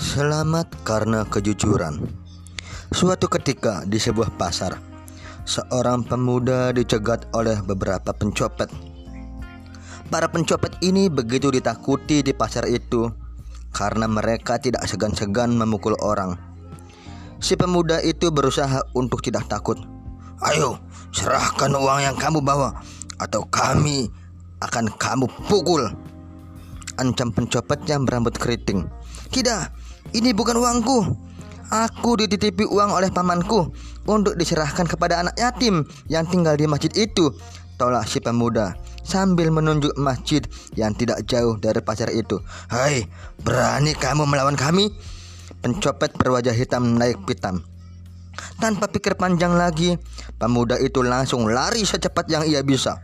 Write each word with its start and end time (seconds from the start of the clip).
Selamat 0.00 0.64
karena 0.80 1.28
kejujuran. 1.28 2.00
Suatu 2.88 3.28
ketika 3.28 3.84
di 3.84 4.00
sebuah 4.00 4.32
pasar, 4.40 4.80
seorang 5.44 6.08
pemuda 6.08 6.72
dicegat 6.72 7.28
oleh 7.36 7.60
beberapa 7.60 8.08
pencopet. 8.16 8.72
Para 10.08 10.24
pencopet 10.32 10.72
ini 10.80 11.12
begitu 11.12 11.52
ditakuti 11.52 12.24
di 12.24 12.32
pasar 12.32 12.64
itu 12.72 13.12
karena 13.76 14.08
mereka 14.08 14.56
tidak 14.56 14.88
segan-segan 14.88 15.52
memukul 15.52 15.92
orang. 16.00 16.32
Si 17.36 17.52
pemuda 17.52 18.00
itu 18.00 18.32
berusaha 18.32 18.80
untuk 18.96 19.20
tidak 19.20 19.52
takut. 19.52 19.76
Ayo, 20.40 20.80
serahkan 21.12 21.76
uang 21.76 22.00
yang 22.00 22.16
kamu 22.16 22.40
bawa, 22.40 22.72
atau 23.20 23.44
kami 23.52 24.08
akan 24.64 24.96
kamu 24.96 25.28
pukul. 25.44 25.92
Ancam 26.96 27.36
pencopet 27.36 27.84
yang 27.84 28.08
berambut 28.08 28.32
keriting. 28.40 28.88
Tidak, 29.28 29.79
ini 30.16 30.34
bukan 30.34 30.58
uangku. 30.58 30.98
Aku 31.70 32.18
dititipi 32.18 32.66
uang 32.66 32.90
oleh 32.98 33.14
pamanku 33.14 33.70
untuk 34.10 34.34
diserahkan 34.34 34.90
kepada 34.90 35.22
anak 35.22 35.38
yatim 35.38 35.86
yang 36.10 36.26
tinggal 36.26 36.58
di 36.58 36.66
masjid 36.66 36.90
itu. 36.98 37.30
Tolak 37.78 38.10
si 38.10 38.18
pemuda 38.18 38.74
sambil 39.06 39.48
menunjuk 39.50 39.94
masjid 39.96 40.44
yang 40.76 40.92
tidak 40.92 41.24
jauh 41.30 41.56
dari 41.56 41.80
pasar 41.80 42.10
itu. 42.12 42.42
Hai, 42.68 43.06
berani 43.40 43.96
kamu 43.96 44.26
melawan 44.26 44.58
kami? 44.58 44.92
Pencopet 45.62 46.14
berwajah 46.18 46.52
hitam 46.52 46.98
naik 46.98 47.22
pitam. 47.24 47.62
Tanpa 48.60 48.88
pikir 48.88 49.16
panjang 49.16 49.56
lagi, 49.56 49.96
pemuda 50.36 50.76
itu 50.78 51.04
langsung 51.04 51.48
lari 51.48 51.84
secepat 51.84 52.28
yang 52.28 52.44
ia 52.46 52.60
bisa. 52.64 53.00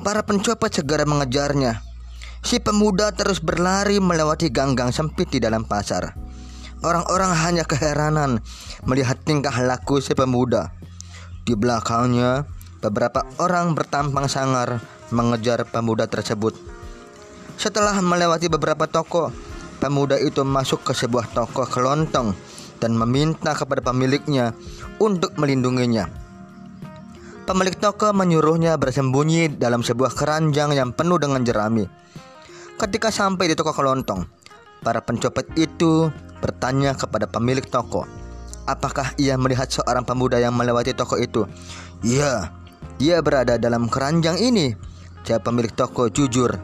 Para 0.00 0.24
pencopet 0.24 0.72
segera 0.80 1.04
mengejarnya. 1.04 1.89
Si 2.40 2.56
pemuda 2.56 3.12
terus 3.12 3.38
berlari 3.38 4.00
melewati 4.00 4.48
gang-gang 4.48 4.90
sempit 4.90 5.28
di 5.28 5.38
dalam 5.38 5.68
pasar. 5.68 6.16
Orang-orang 6.80 7.36
hanya 7.36 7.64
keheranan 7.68 8.40
melihat 8.88 9.20
tingkah 9.20 9.52
laku 9.60 10.00
si 10.00 10.16
pemuda. 10.16 10.72
Di 11.44 11.52
belakangnya, 11.52 12.48
beberapa 12.80 13.28
orang 13.36 13.76
bertampang 13.76 14.24
sangar 14.32 14.80
mengejar 15.12 15.68
pemuda 15.68 16.08
tersebut. 16.08 16.56
Setelah 17.60 18.00
melewati 18.00 18.48
beberapa 18.48 18.88
toko, 18.88 19.28
pemuda 19.84 20.16
itu 20.16 20.40
masuk 20.40 20.80
ke 20.80 20.96
sebuah 20.96 21.28
toko 21.36 21.68
kelontong 21.68 22.32
dan 22.80 22.96
meminta 22.96 23.52
kepada 23.52 23.84
pemiliknya 23.84 24.56
untuk 24.96 25.36
melindunginya. 25.36 26.08
Pemilik 27.44 27.76
toko 27.76 28.16
menyuruhnya 28.16 28.80
bersembunyi 28.80 29.60
dalam 29.60 29.84
sebuah 29.84 30.16
keranjang 30.16 30.72
yang 30.72 30.96
penuh 30.96 31.20
dengan 31.20 31.44
jerami. 31.44 31.84
Ketika 32.80 33.12
sampai 33.12 33.52
di 33.52 33.52
toko 33.52 33.76
kelontong, 33.76 34.24
para 34.80 35.04
pencopet 35.04 35.44
itu 35.52 36.08
bertanya 36.40 36.96
kepada 36.96 37.28
pemilik 37.28 37.60
toko, 37.68 38.08
apakah 38.64 39.12
ia 39.20 39.36
melihat 39.36 39.68
seorang 39.68 40.00
pemuda 40.00 40.40
yang 40.40 40.56
melewati 40.56 40.96
toko 40.96 41.20
itu? 41.20 41.44
Iya, 42.00 42.48
dia 42.96 43.20
berada 43.20 43.60
dalam 43.60 43.84
keranjang 43.92 44.40
ini. 44.40 44.72
Jawab 45.28 45.44
pemilik 45.44 45.68
toko 45.76 46.08
jujur. 46.08 46.56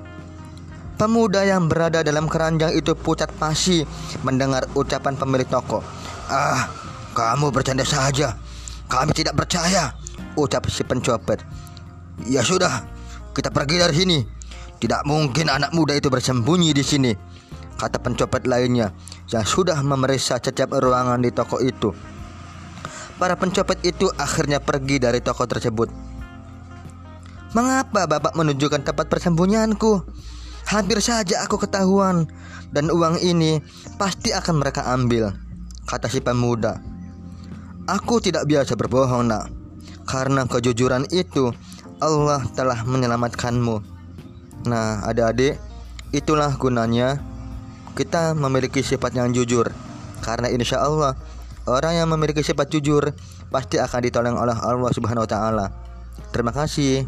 Pemuda 0.96 1.44
yang 1.44 1.68
berada 1.68 2.00
dalam 2.00 2.32
keranjang 2.32 2.72
itu 2.72 2.96
pucat 2.96 3.28
pasi 3.36 3.84
mendengar 4.24 4.64
ucapan 4.72 5.20
pemilik 5.20 5.44
toko. 5.44 5.84
Ah, 6.32 6.72
kamu 7.12 7.52
bercanda 7.52 7.84
saja. 7.84 8.40
Kami 8.88 9.12
tidak 9.12 9.36
percaya, 9.36 9.92
ucap 10.32 10.64
si 10.72 10.80
pencopet. 10.80 11.44
Ya 12.24 12.40
sudah, 12.40 12.88
kita 13.36 13.52
pergi 13.52 13.76
dari 13.76 13.92
sini. 13.92 14.35
Tidak 14.76 15.08
mungkin 15.08 15.48
anak 15.48 15.72
muda 15.72 15.96
itu 15.96 16.12
bersembunyi 16.12 16.76
di 16.76 16.84
sini, 16.84 17.12
kata 17.80 17.96
pencopet 18.00 18.44
lainnya 18.44 18.92
yang 19.32 19.44
sudah 19.44 19.80
memeriksa 19.80 20.36
setiap 20.36 20.76
ruangan 20.76 21.20
di 21.20 21.32
toko 21.32 21.60
itu. 21.64 21.96
Para 23.16 23.32
pencopet 23.40 23.80
itu 23.88 24.12
akhirnya 24.20 24.60
pergi 24.60 25.00
dari 25.00 25.24
toko 25.24 25.48
tersebut. 25.48 25.88
Mengapa 27.56 28.04
Bapak 28.04 28.36
menunjukkan 28.36 28.84
tempat 28.84 29.08
persembunyianku? 29.08 30.04
Hampir 30.68 31.00
saja 31.00 31.40
aku 31.40 31.56
ketahuan 31.56 32.28
dan 32.68 32.92
uang 32.92 33.16
ini 33.22 33.62
pasti 33.96 34.36
akan 34.36 34.60
mereka 34.60 34.84
ambil, 34.92 35.32
kata 35.88 36.10
si 36.12 36.20
pemuda. 36.20 36.82
Aku 37.86 38.18
tidak 38.18 38.50
biasa 38.50 38.74
berbohong, 38.74 39.30
Nak. 39.30 39.48
Karena 40.04 40.42
kejujuran 40.44 41.06
itu 41.14 41.54
Allah 42.02 42.42
telah 42.52 42.82
menyelamatkanmu. 42.82 43.95
Nah, 44.66 45.00
adik-adik, 45.06 45.56
itulah 46.10 46.50
gunanya 46.58 47.22
kita 47.94 48.34
memiliki 48.36 48.82
sifat 48.82 49.14
yang 49.14 49.30
jujur. 49.30 49.70
Karena 50.20 50.50
insya 50.50 50.82
Allah 50.82 51.14
orang 51.70 51.96
yang 51.96 52.08
memiliki 52.10 52.42
sifat 52.42 52.68
jujur 52.68 53.14
pasti 53.48 53.78
akan 53.78 54.00
ditolong 54.02 54.36
oleh 54.36 54.54
Allah 54.58 54.90
Subhanahu 54.92 55.24
wa 55.24 55.30
taala. 55.30 55.66
Terima 56.34 56.50
kasih. 56.50 57.06